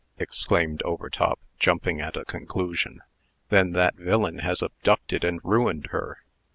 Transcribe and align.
exclaimed 0.17 0.81
Overtop, 0.83 1.37
jumping 1.59 2.01
at 2.01 2.17
a 2.17 2.25
conclusion. 2.25 3.03
"Then 3.49 3.73
that 3.73 3.93
villain 3.93 4.39
has 4.39 4.63
abducted 4.63 5.23
and 5.23 5.39
ruined 5.43 5.89
her." 5.91 6.17